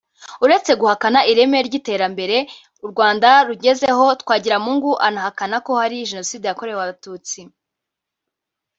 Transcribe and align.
uretse 0.43 0.71
guhakana 0.81 1.19
ireme 1.31 1.57
ry’iterambere 1.67 2.37
u 2.85 2.87
Rwanda 2.91 3.29
rugezeho 3.47 4.05
Twagiramungu 4.21 4.91
anahakana 5.07 5.55
ko 5.65 5.71
hari 5.81 5.97
jenoside 6.09 6.43
yakorewe 6.47 6.79
Abatutsi 6.83 7.39